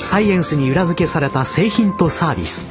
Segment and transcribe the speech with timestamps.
[0.00, 2.64] サイエンスに裏付けされた製品とサービス。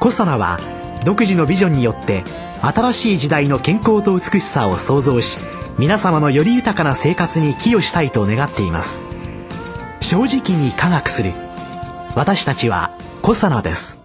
[0.00, 0.58] コサナは
[1.04, 2.24] 独自のビジョンによって
[2.62, 5.38] 新しい時代の健康と美しさを創造し
[5.78, 9.02] 皆様のより豊かな生活に寄与したいと願っています。
[10.00, 11.32] 正直に科学する。
[12.14, 12.92] 私たちは
[13.22, 13.98] コサナです。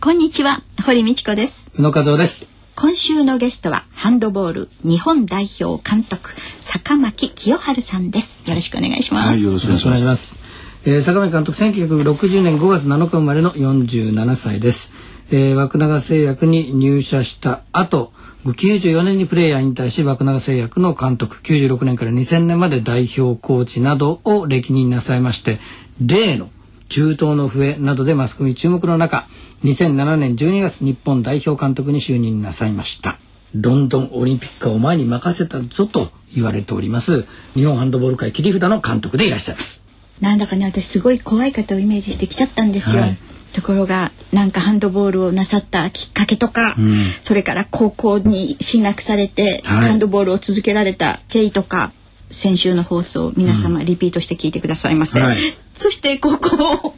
[0.00, 0.62] こんにちは。
[0.84, 1.70] 堀道子です。
[1.74, 2.46] 宇野和夫です。
[2.76, 6.30] 今週のゲストはハンドボール日本代表監督
[6.60, 8.48] 坂巻清春さんです。
[8.48, 10.47] よろしくお願いします、はい、よろしくお願いします
[10.84, 14.92] えー、坂巻監督1960年5月7日生まれの47歳です、
[15.30, 18.12] えー、枠永製薬に入社した後
[18.44, 25.58] 94年にプレーヤー引退し爆永製薬の監督96年から2000年まで代表コーチなどを歴任なさいまして
[26.00, 26.48] 例の
[26.88, 29.26] 中東の笛などでマスコミ注目の中
[29.64, 33.18] 2007年12月日本代表監督に就任なさいました。
[33.54, 39.87] ロンドンオリンピックを前に任せたぞと言われております日本ハンドボール界切り札の監督でいらっしゃいます。
[40.20, 43.18] なんだかね私すごい怖い方をイメージしてきちゃったんですよ、はい。
[43.52, 51.92] ところがなんかハンドボールをなさったきっかけとか、うん、それから高校に進学されて、はい、ハンドボールを続けられた経緯とか
[52.30, 55.26] 先週の放送皆様リピートして聞いてくださいませ、うん。
[55.26, 55.38] はい、
[55.74, 56.90] そして高校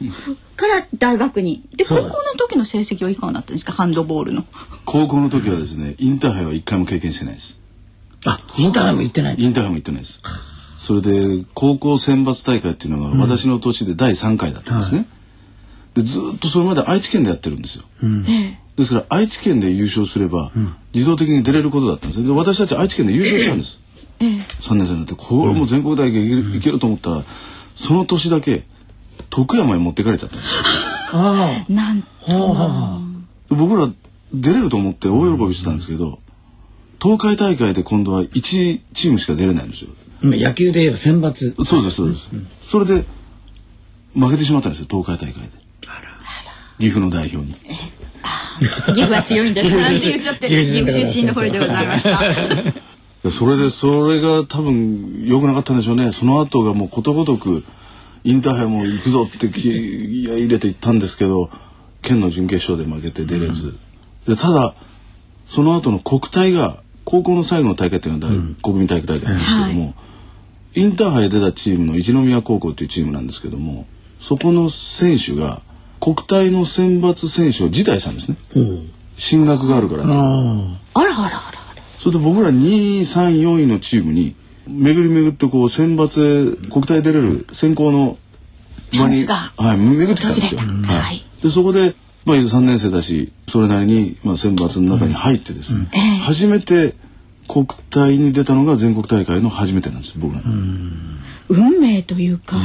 [0.57, 1.63] から大学に。
[1.73, 4.45] で高校の時の成績はいかがだったんですかハンドボールの？
[4.85, 7.59] 高校の時はですねインターハイは一回も経験してないです。
[8.25, 10.21] あインターハイも行ってないインターハイも行ってないです
[10.81, 15.95] それで高校選抜大会っていうのが私の年で第3回だったんですね、うんはい。
[15.97, 17.83] でずっとそれまで愛知県でやってるんですよ。
[18.01, 20.51] うん、ですから愛知県で優勝すれば、
[20.91, 23.79] 自動的に出れることだったんですで私たち愛知県で優勝したんです。
[24.21, 27.23] えー、3年生になってこれも全国大会いけると思ったら
[27.75, 28.63] その年だけ
[29.29, 30.55] 徳山に持ってかれちゃったんです。
[30.57, 30.63] よ。
[31.13, 31.65] あ。
[31.69, 32.03] なん
[33.49, 33.87] 僕ら
[34.33, 36.17] 出れると思って大喜びしてたんですけど、
[36.99, 39.91] 東海大会で今度は1チームしか出れないんですよ。
[40.23, 41.63] 野球で言えば選抜。
[41.63, 42.29] そうですそうです。
[42.33, 43.05] うん、それで
[44.13, 45.61] 負けてしまったんですよ東海大会で。
[46.79, 47.53] 岐阜の代表に。
[47.53, 49.75] 岐阜は強いんです。
[49.75, 52.19] なんて言っちゃって、 岐阜出身の堀でございました。
[53.31, 56.11] それでそれが多分良くなかったんでしょうね。
[56.11, 57.63] その後がもうことごとく
[58.23, 59.69] インターハイも行くぞって気
[60.27, 61.51] 合 入れていったんですけど、
[62.01, 63.75] 県の準決勝で負けて出れず。
[64.27, 64.73] うん、でただ
[65.45, 69.93] その後の国体が高校の最後の大会っていうのは、うん、国民体育大会なんですけども、はい、
[70.73, 73.85] インターハイ出たチームの一宮高校っていうチームなんですけども、
[74.19, 75.61] そこの選手が
[75.99, 78.37] 国体の選抜選手を辞退したんですね。
[79.15, 81.61] 進学があるから、ね、あらあらあら
[81.99, 84.35] それで僕ら2位3位4位のチームに
[84.67, 88.17] 巡り巡ってこう選抜国体出れる選考の
[88.97, 90.61] 場にはい巡ってきたんですよ。
[90.61, 91.93] はい、でそこで
[92.25, 96.95] まあ3年生だしそれなりにまあ選抜の中に入ってですね、うん、初めて
[97.51, 100.41] 国体に出たのが全国大会の初めてなんです僕ら。
[101.49, 102.55] 運命というか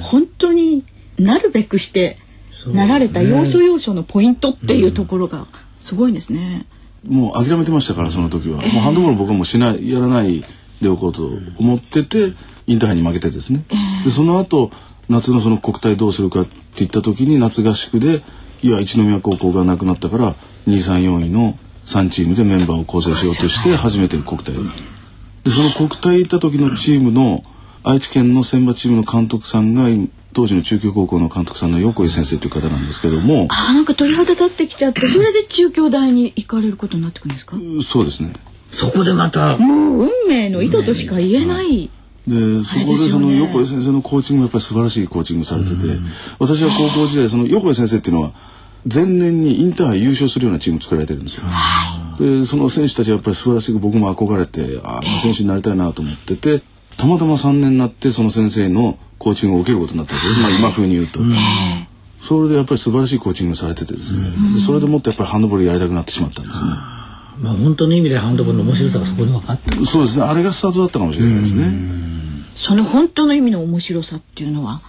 [0.00, 0.84] 本当に
[1.16, 2.18] なるべくして
[2.66, 5.46] なられた要所要所のポイントっていうところが
[5.78, 6.66] すごいですね。
[7.06, 10.44] もう諦めてましたからその時は、えー、もうハンドボール僕はもうしないやらない
[10.82, 12.34] でおこうと思ってて
[12.66, 14.70] インターハイに負けてですね、えー、でその後
[15.08, 18.22] 夏のその国体どうするかって言った時に夏合宿で
[18.62, 20.34] いや一宮高校がなくなったから
[20.66, 21.56] 234位の
[21.90, 24.52] 3チームでメンバーを構成しようとして初めて国体。
[25.44, 27.42] でその国体行った時のチームの
[27.82, 29.84] 愛知県の選抜チームの監督さんが
[30.32, 37.56] 当時の中京高校の監督さんの横井先生という方なんですけどもあなんか鳥肌立ってきちゃってそれで中京大に行かれることになってくるんですか？
[37.82, 38.32] そうですね。
[38.70, 39.56] そこでまた。
[39.56, 41.88] もう運命の意図としか言えない、ね
[42.28, 45.76] でそこでその横井先生のコーチングもやっぱり素晴らしいコーチングされてて、
[46.38, 48.32] 私は高校時代その横井先生っていうのは
[48.84, 51.44] 前年にインターハイ優勝するようなチーム作られてるんですよ。
[52.18, 56.62] でその選手たちはやっぱり素晴らしく僕も憧れてああ選手になりたいなと思ってて
[56.96, 61.20] たまたま3年になってその先生のコーチングを受けることになったわけです、まあ、今風に言うと。
[62.20, 66.68] それでやっぱり素晴らしいコーチングされててですね、でそれでもっとやっぱりハンドボールやりたくなってしまったんですね。
[66.68, 69.84] まあ本当の意味でハンドボールの面白さがそこで分かった。
[69.86, 70.24] そうですね。
[70.24, 71.72] あれがスタートだったかもしれないですね。
[72.54, 74.82] その本当の意味の面白さっていうのは？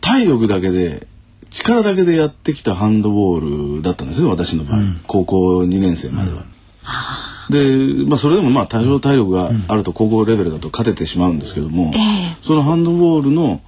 [0.00, 1.06] 体力だけで
[1.50, 6.44] 力だけでやってきたハンドボールだったんですね私の場合、うん、高校2年生までは。
[7.50, 11.92] で、まあ、それでもまあ多少体力があると高校レベルだと勝ててしまうんですけども、
[12.42, 13.60] そのハンドボールの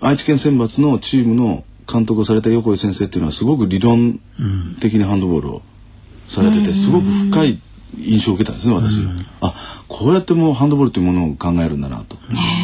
[0.00, 4.20] 愛知県選抜のチームの監督をされた横井先生っていうのはすごく理論
[4.80, 5.62] 的にハンドボールを
[6.26, 7.58] されててすごく深い
[7.98, 9.52] 印象を受けたんですね私、うん、あ
[9.88, 12.16] こうやってもうハンドボールというものを考えるんだなと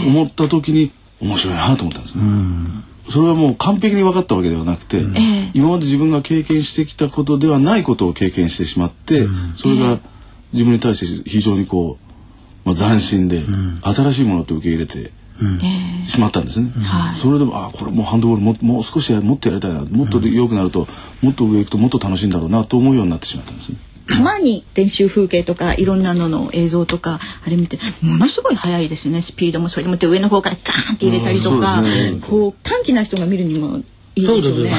[0.07, 2.25] 思った時に面白いなと思ったんですね。
[3.07, 5.15] うんそれはもう完璧に分かったわけではなくて、うん、
[5.55, 9.99] 今まで自分が経験してきたことではないことを経験してしまって、うん、それが
[10.53, 11.99] 自分に対して非常にこ
[12.65, 13.43] う、まあ、斬新で、
[13.83, 15.13] 新しいものと受け入れて
[16.03, 16.73] しまったんですね、
[17.15, 20.87] それでもあこれもうハンドボールももう少しもっとやりたいなもっと良くなると、
[21.23, 23.79] もっと上行くともっと楽しいんだろうなと思うようになってしまったんですね。
[24.09, 29.23] たまに練習風景とかいろんなのの映像とかあれ見てものすごい速いですね。
[29.23, 33.79] スピードもそれでもって上の方からガーンって入れたりとか、ね、こう短気な人が見るにも
[34.15, 34.73] いいですよね。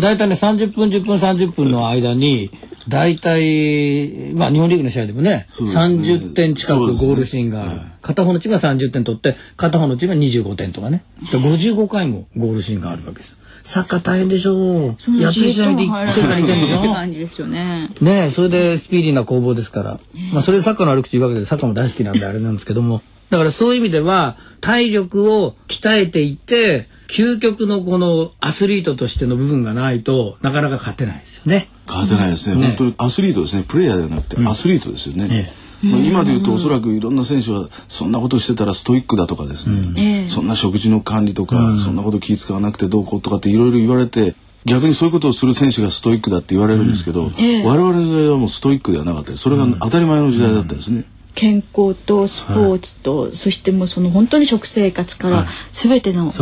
[0.00, 2.50] 大体ね30分10分30分の間に
[2.88, 5.46] 大体まあ日本リーグの試合でもねね。
[5.48, 11.04] 30点近くゴールシーンがある、ね、片方のチームが30点取って片方のチームが25点とかね。
[11.30, 13.36] 55回もゴールシーンがあるわけです。
[13.64, 15.20] サッカー大変でしょう。
[15.20, 17.88] やってる試合で1点か2点って感じですよね。
[18.00, 20.00] ねそれでスピーディーな攻防ですから。
[20.32, 23.02] まあそれでサッカーの歩くというわけでサッカーも大好きなんであれなんですけども。
[23.30, 31.68] だからそういう意味では体力を鍛えていて究極のこのアスリートとしての部分がないとなかなか勝てないですよね。
[31.86, 32.56] 勝てないですね。
[32.56, 33.64] ね本当にアスリートですね。
[33.66, 35.28] プレイヤーではなくてアスリートですよね。
[35.28, 44.34] ねまあ、今で言うとおそらくいろんな選手はそんなことしてたらストイックだとかですね、うん、そんな食事の管理とか、うん、そんなこと気使わなくてどうこうとかっていろいろ言われて
[44.64, 47.30] 逆にそういうことをする選手がストイックだって言われるんですけど、うん、
[47.64, 49.36] 我々の時代はもうストイックではなかった。
[49.36, 51.04] それが当たり前の時代だったですね。
[51.34, 56.34] 健康とスポーツと、はい、そしてもうその本当に食生活から全ての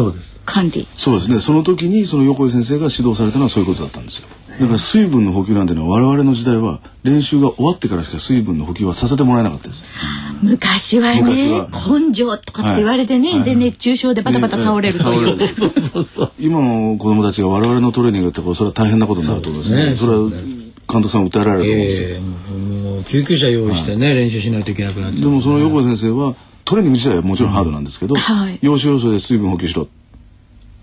[0.44, 1.40] 管理、そうですね。
[1.40, 4.26] その時にその横井先生が指導されたのはそういうことだったんですよ。
[4.61, 9.85] だから水分の補給なんてのは我々の時代は練習が終わってからしか水分の補給はさせてもらえなかったです。
[10.43, 15.39] 昔はね根性とかって言われてね、はい、で熱中症でバタバタ倒れるという。
[16.41, 19.97] 今の子供たちが我々のトレーニングってそれは大変なことになると思いますね。
[19.97, 20.31] それは
[20.91, 22.09] 監督さん訴えられると思うんですよ。
[22.09, 25.21] えー、救急車用意してね、はい、練習しないといけなくなって。
[25.21, 26.35] でもその横井先生は
[26.65, 29.87] トレーニング自体はもちろんハードなんですけど、うんはい、要所要所で水分補給しろ。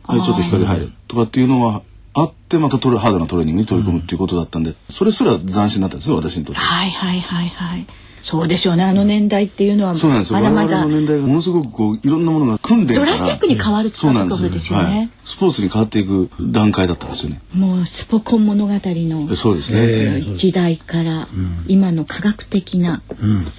[0.04, 1.82] はい、ちょっと光入るとかっていうのは
[2.16, 6.62] あってまたトレハードなトレーニングに取り組むっていうことだったんで、それすら斬新だったんですよ私にとって。
[6.62, 7.86] はいはいはいはい。
[8.24, 8.84] そうでしょうね。
[8.84, 10.40] あの年代っていうのはそうなんですよ。
[10.40, 17.42] まだまだの年代がものすごくこういろんなものが訓練ドラスティックに変わるってことですよね、はい、スポーツに変わっていく段階だったんですよね。
[17.54, 20.22] もうスポコン物語のそうですね。
[20.22, 21.28] 時代から
[21.68, 23.04] 今の科学的な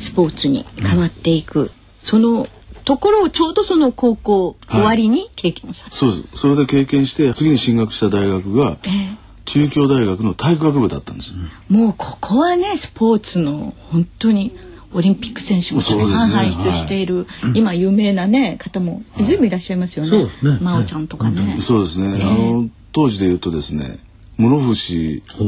[0.01, 1.71] スポーツに変わっていく、
[2.03, 2.49] その
[2.87, 6.41] ところをちょうどその高校終わりに経験された、はい、そうです。
[6.41, 11.35] それで経験して次に進学した大学が、えー、中京大学の体育学部だったんです、
[11.71, 14.57] うん、もうここはねスポーツの本当に
[14.95, 19.37] オリンピック選手もたくさん輩出している、ねはい、今有名なね方もずい。
[19.37, 20.25] ぶんいらっしゃいますよね。
[20.43, 20.59] ね。
[20.61, 21.61] 真央ちゃんとかね。
[21.61, 22.21] そうですね。
[22.23, 23.99] あの当時で言うとですね、
[24.39, 24.75] 室伏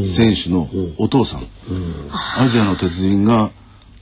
[0.06, 0.68] 選手の
[0.98, 1.42] お父さん、
[2.42, 3.52] アジアの鉄人が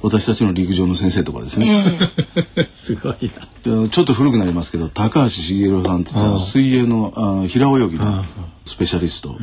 [0.02, 2.10] 私たちの陸上の先生とかですね。
[2.56, 3.88] えー、 すごいな。
[3.88, 8.24] ちょっと古くなりますけど、高橋茂さんって言った水泳のあ平泳ぎの
[8.64, 9.36] スペシャリスト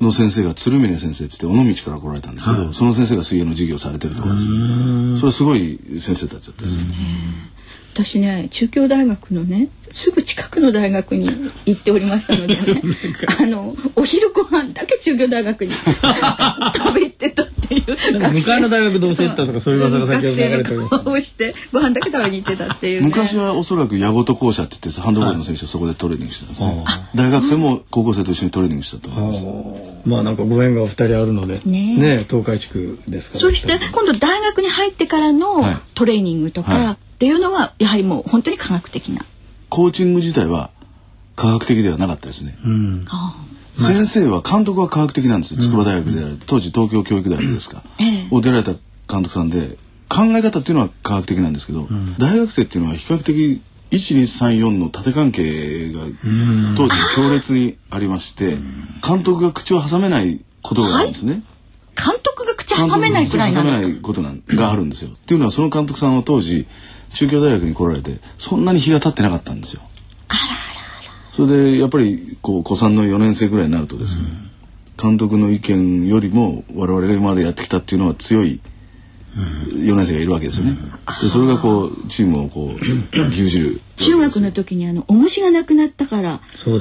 [0.00, 5.18] の先生が鶴峰先生って言って尾道から来られたんですけど、その先生が水泳の授業されてるとかですね。
[5.18, 6.84] それすごい先生たちだったですね。
[7.92, 11.28] 私ね中京大学のねすぐ近くの大学に
[11.66, 12.62] 行っておりましたのでね
[13.38, 15.72] あのお昼ご飯だけ中京大学に
[16.74, 18.32] 食べてたっていう。
[18.32, 29.46] 向かいの大学同棲ったとかそういう噂が先ほど流れてます、ね、してご飯だけ食べに行ってたっていう、ね、昔はおそらく矢事校舎って言ってハンドボールの選手はそこでトレーニングしてたんですね、大学生も高校生と一緒にトレーニングしたと思います。
[30.04, 31.96] まあなんかご縁がお二人あるのでね。
[31.96, 33.40] ね東海地区ですから。
[33.40, 35.64] そして今度大学に入ってからの
[35.94, 39.24] トレーニングとか、はいっていうのはやはりもう本当に科学的な。
[39.68, 40.72] コーチング自体は
[41.36, 43.06] 科学的ではなかったですね、うん、
[43.78, 45.60] 先生は監督は科学的なんですよ。
[45.60, 53.62] 筑波大学である、当時東京教育大学ですか、ええ、を出られた監督さんで考え方っていうのは科学的なんですけど、うん、大学生っていうのは比較的
[53.92, 56.00] 1234の縦関係が
[56.76, 58.56] 当時強烈にありまして
[59.06, 61.34] 監督が口を挟めないことがあるんですね。
[61.34, 61.42] はい。
[61.94, 63.84] 監督が口挟めないくらいなんですか？
[63.84, 65.10] 挟めないことなんがあるんですよ。
[65.10, 66.66] っていうのはその監督さんは当時
[67.12, 69.82] 宗教大学に来られてそんなに日が経ってなかったんですよ。
[70.28, 71.32] あらあらあら。
[71.32, 78.60] それでやっぱりこう子さんの4年生ぐらいになるとですね、うん、監督の意見よりも我々が今までやってきたっていうのは強い
[79.34, 80.76] 4年生がいるわけですよね。
[81.22, 83.80] でそれがこうチームをこう牛耳る。
[83.96, 86.40] 中学の時にあの重しがなくなったから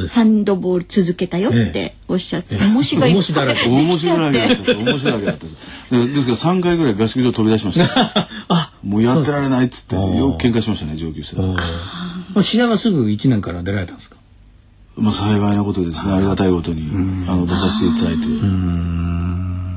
[0.10, 5.56] ハンドボール続けたよっておっしゃって、重しが重しだらけ重しだらけだったです重しだらけだったです。
[5.92, 8.28] ですから3回ぐらい合宿場飛び出しました
[8.84, 11.38] もうやってられないっつってよく喧嘩しましたね上級生
[12.42, 14.18] 試合はすぐ1年から出られたんですか？
[14.98, 16.14] まあ幸いなことですね。
[16.14, 16.82] ありがたいことに
[17.28, 18.28] あの出させていただいて。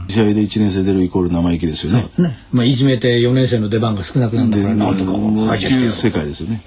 [0.09, 2.07] 試合で1年生出るイコール生意気ですよね。
[2.19, 2.39] ね。
[2.53, 4.97] まあいじめて4年生の出番が少なくなるんだからなん。
[4.97, 6.63] とかもう排除してやろう旧世界ですよね。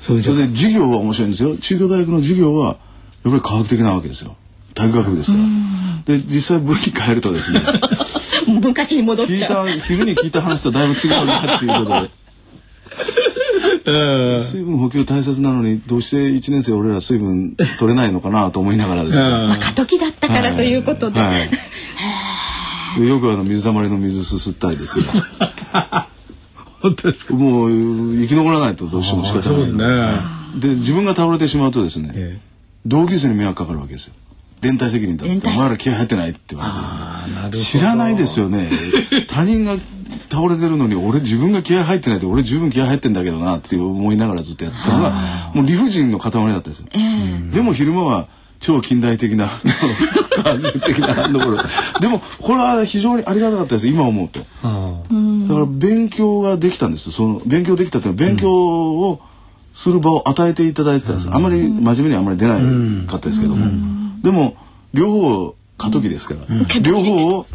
[0.00, 1.56] それで授業は面白いんですよ。
[1.56, 2.76] 中京大学の授業はやっ
[3.24, 4.36] ぱり科学的なわけですよ。
[4.74, 5.44] 体育学部ですから。
[6.16, 7.60] で実際部に変えるとですね
[8.46, 9.66] 昔に戻っ聞いちゃう。
[9.66, 12.10] た昼に聞いた話とだいぶ違うなっていうことで。
[14.40, 19.28] 水分補給大切なのにどうして1年生俺ら水分取れないのかなと思いながらですね。
[19.28, 21.50] まあ過渡期だったからということで、はい。
[23.00, 25.08] でよくあの水たまりの水すすったりですけど
[26.82, 27.34] 本当ですか？
[27.34, 27.70] もう
[28.16, 29.86] 生き残らないとどうしても仕方ないそうですね。
[30.56, 32.38] で自分が倒れてしまうとですね、え。
[32.84, 34.14] 同級生に迷惑かかるわけですよ
[34.62, 38.48] 連帯責任だっつって「連帯お前ら気合入ってない」って言われて知らないですよ。
[38.48, 38.70] ね
[39.28, 39.76] 他人が
[40.30, 45.10] 倒れてるのに俺自分が気合入ってないって俺十分気合入ってんだけどなって思いながらずっとやったのが
[45.52, 46.86] もう理不尽の塊だったんですよ、
[47.52, 48.28] でも昼間は
[48.62, 49.50] 超近代的な
[50.86, 51.58] 的なところ。
[52.00, 54.40] でもこれは非常にありがたかったです今思うと。
[54.62, 55.00] あ
[55.48, 57.10] だから勉強ができたんです。
[57.10, 59.20] その勉強できたっていうのは勉強を
[59.72, 61.42] する場を与えていただいてたんです、あん。
[61.42, 63.66] まり真面目にあんまり出ないかったですけども、
[64.22, 64.56] でも
[64.94, 67.46] 両方過渡期ですから、両方を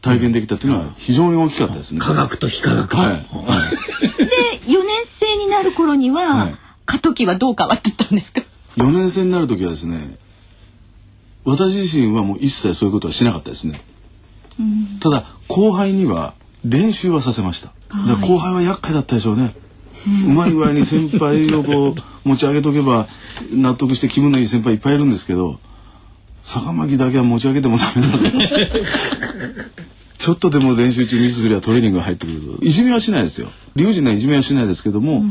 [0.00, 2.00] 体験できたっていうのは非常に大きかったですね。
[2.00, 6.56] 科学と非科学と、はい、で4年生になる頃には、はい。
[6.84, 8.42] 過渡期はどう変わってったんですか
[8.76, 10.16] ？4年生になる時はですね
[11.44, 13.80] 私自身はもう一切そういうことはしなかったですね、
[15.00, 17.72] ただ後輩には練習はさせました、
[18.26, 19.54] 後輩は厄介だったでしょうね、
[20.26, 21.94] うまい具合に先輩をこ
[22.24, 23.06] う持ち上げとけば
[23.52, 25.58] 納得して気分のいい先輩いっぱいいるんですけど
[26.42, 28.70] 坂巻だけは持ち上げてもダメだね
[30.18, 32.64] ちょっとでも練習中ミスすればトレーニングが入ってくると。
[32.64, 33.48] いじめはしないですよ。
[33.74, 35.24] 理不尽ないじめはしないですけども、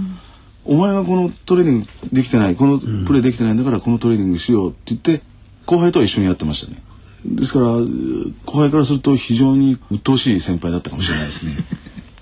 [0.65, 5.21] お前がこのトレーニングできてないこのプレーできてないんだからこのトレーニングしようって言って
[5.65, 6.81] 後輩とは一緒にやってましたね。
[7.25, 7.67] ですから
[8.45, 11.53] 後輩からすると非常に鬱陶しい先輩だったかもしれないですね。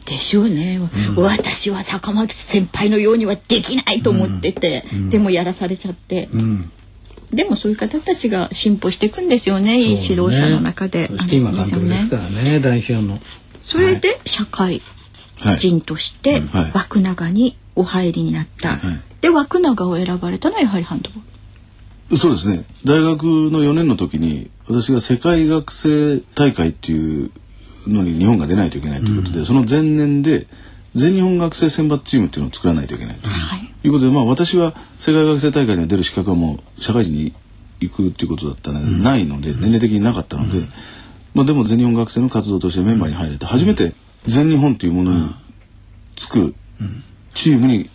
[0.09, 0.79] でしょうね、
[1.15, 6.27] 私は坂巻先輩のようにはできないと思ってて、でもやらされちゃって、
[7.31, 11.07] でもそういう方たちが進歩していくんですよねいい指導者の中で。
[11.07, 13.19] そして今監督ですからね代表の。
[13.61, 14.81] それで社会
[15.39, 16.71] はい人としてはい。
[16.73, 18.99] 枠長にお入りになった、はい。
[19.21, 22.65] で枠長を選ばれたのはやはりハンドボールそうですね。
[22.83, 27.29] 大学の4年の時に私が世界学生大会っていう
[27.87, 30.47] のに日本が出ないといけないということで、その前年で
[30.95, 33.29] 全日本学生選抜チームっていうのを作らないといけないと。
[33.29, 33.69] はい。
[33.83, 37.33] いうことで、まあ、私は世界学生大会には出る資格はもう社会人に
[37.79, 40.65] 行くっていうことだったので、ないので年齢的になかったので、
[41.33, 43.93] まあ、でも全日本学生の活動としてメンバーに入れて初めて
[44.25, 45.35] 全日本というものに
[46.15, 46.53] つく
[47.33, 47.89] チームに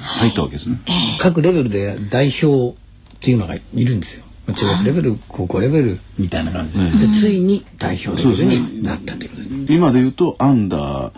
[0.00, 0.78] 入ったわけですね。
[1.18, 11.12] 各レベルで代表っていうのがいるんですよ中学レベル高校レベルみたいな感じで,、でついに代表レベルになったということです今で言うとアンダー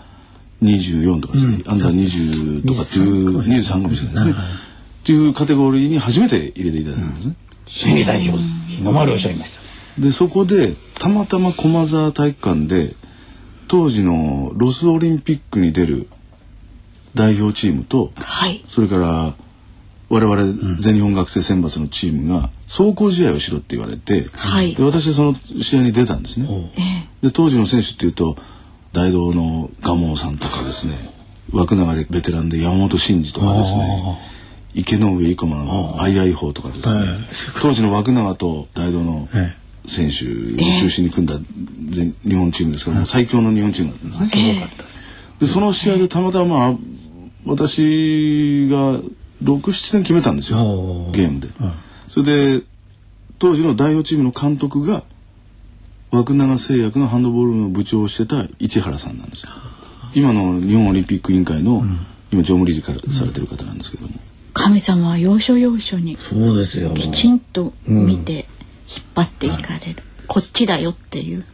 [0.62, 4.14] 24とかですね、アンダー20とかっていう23かもしれない。
[4.14, 4.32] ですね。
[4.32, 4.36] っ
[5.04, 7.34] ていうカテゴリーに初めて入れていただいたんですね。
[7.66, 12.94] 新規代表日の丸おっしゃいましたでそこでたまたま駒沢体育館で
[13.68, 16.08] 当時のロスオリンピックに出る
[17.14, 18.62] 代表チームとはい。
[18.66, 19.34] それから
[20.08, 24.74] 我々全日本学生選抜のチームが走行試合をしろって言われて、はい。
[24.74, 26.72] で私はその試合に出たんですね。
[27.22, 28.36] で当時の選手っていうと
[28.92, 30.94] 大道の蒲生さんとかですね
[31.52, 34.18] 枠長でベテランで山本慎二とかですね
[34.74, 37.18] 池上生駒の相合法とかですね、はい
[37.60, 39.54] 当時の枠長と大道のえ
[39.86, 41.38] 選手を中心に組んだ
[41.90, 44.68] 全日本チームですから、最強の日本チームだったんですね。
[45.40, 46.76] でその試合でたまたま
[47.44, 48.98] 私が
[49.42, 50.58] 67点決めたんですよ
[51.12, 51.48] ゲームで。
[52.08, 52.64] それで
[53.38, 55.04] 当時の代表チームの監督が
[56.10, 59.44] 枠長製薬のハンドボールの部長をしてた市原さんなんです。
[59.44, 59.52] よ。
[60.14, 61.84] 今の日本オリンピック委員会の、
[62.32, 64.12] 今常務理事からされてる方なんですけども。
[64.54, 68.44] 神様は要所要所にそうですよきちんと見て引っ
[69.14, 71.44] 張っていかれる、こっちだよっていう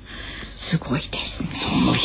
[0.44, 1.50] すごいですね。
[1.54, 1.96] 引っ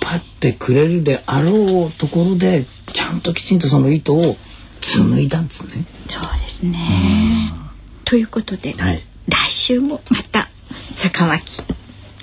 [0.00, 4.38] 張ってくれるであろうところでちゃんときちんとその糸を
[4.96, 5.84] 紡いだんですね。
[6.08, 7.52] そうですね
[8.04, 10.48] ということで、はい来週もまた
[10.92, 11.62] 坂巻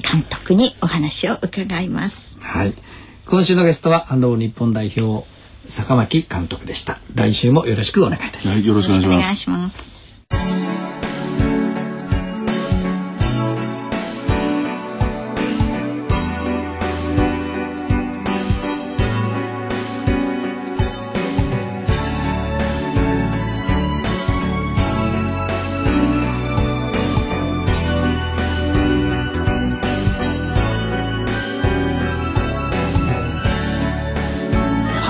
[0.01, 2.73] 監督にお話を伺いますはい。
[3.25, 5.25] 今週のゲストはハンドボール日本代表
[5.69, 6.99] 坂巻監督でした。
[7.15, 8.47] 来週もよろしくお願いいたします。
[8.49, 10.02] はい、よろしくお願いします。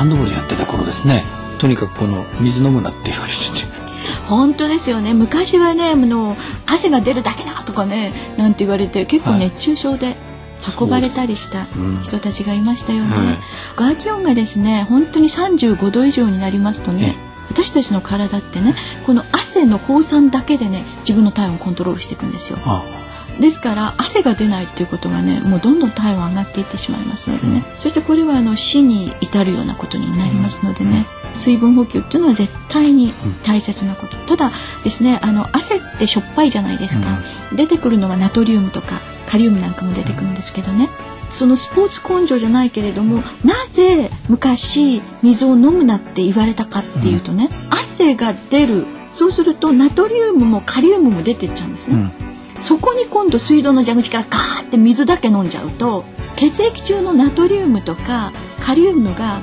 [0.10, 1.24] しますですね。
[1.60, 3.83] とにかくこの水飲むなって言われてて
[4.27, 5.13] 本当ですよね。
[5.13, 10.17] 昔はねあの汗が出るだけだとかねなんて言われて結構熱中症で
[10.79, 11.65] 運ばれたりした
[12.03, 13.38] 人たちがいましたよね、はい、
[13.75, 17.15] 外気温がですね本当に35度以上になりますとね
[17.50, 18.74] 私たちの体ってね
[19.05, 22.60] この汗の放散だけでね自分の体温をコントロールしていくんですよ。
[23.40, 33.13] ですから汗が出ないっていうことはねもうどんどん体温上がっていってしまいますのでね、うん、そしてこれはあの死に至るようなことになりますのでね、うん、水分補給っていうのは絶対に
[33.44, 34.52] 大切なこと、うん、ただ
[34.84, 37.20] ですねあの汗ってしょっぱいじゃないですか、
[37.56, 40.90] 出てくるのはナトリウムとかカリウムなんかも出てくるんですけどね、
[41.32, 48.86] そのスポーツ根性じゃないけれどもなぜ昔水を飲むなって言われたかっていうとね、汗が出る。
[49.10, 52.33] そうするとナトリウムもカリウムも出てっちゃうんですね、うん、
[52.63, 56.05] そこに今度水道の蛇口からガーって水だけ飲んじゃうと
[56.38, 59.41] 血液中のナトリウムとかカリウムが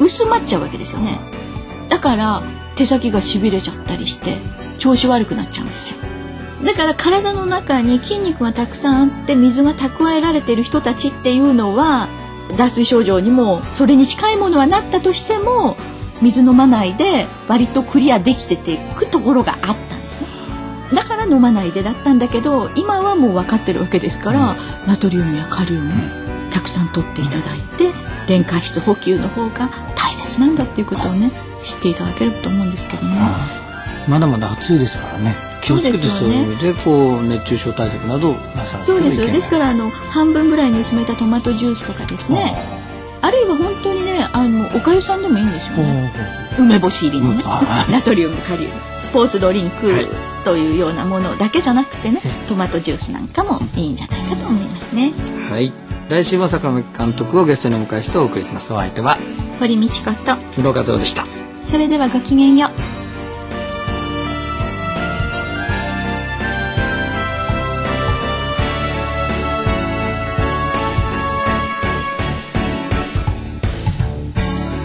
[0.00, 1.20] 薄まっちゃうわけですよね。
[1.90, 2.42] だから
[2.74, 4.36] 手先がしびれちゃったりして
[4.78, 5.96] 調子悪くなっちゃうんですよ。
[6.64, 12.08] だから体の中に筋肉がたくさんあって水が蓄えられてる人たちっていうのは
[12.56, 15.76] 脱水症状にもそれに近いものはなったとしても
[16.22, 19.76] 水飲まないで割とクリアできてていくところがあっ
[20.94, 24.56] だから飲まないでだったんだけど今はもう分かってるわけですから、うん、
[24.86, 25.92] ナトリウムやカリウム
[26.50, 27.90] たくさん取っていただいて
[28.26, 31.32] 電解質補給の方が大切なんだっていうことをね
[31.62, 33.16] 知っていただければと思うんですけどね。
[34.08, 35.36] まだまだ暑いですからね。
[35.62, 39.26] 気をつけてそういう意味でこう熱中症対策などなさそうですよ。
[39.26, 42.56] ですからあの半分ぐらいに薄めたトマトジュースとかですね。
[43.20, 46.41] あるいは本当にねあのおかゆさんでもいいんですよね。
[46.58, 47.42] 梅干し入りのね、
[47.90, 50.08] ナトリウムカリウムスポーツドリンク
[50.44, 55.12] というようなものだけじゃなくてね、トマトジュースなんかもいいんじゃないかと思いますね。
[55.50, 55.72] はい。
[56.08, 58.72] 来週は坂上監督をゲストにお迎えしてお送りします。
[58.72, 59.16] お相手は？
[59.60, 60.36] 堀道子と。
[60.56, 61.24] 室和夫でした。
[61.64, 63.01] それではごきげんよう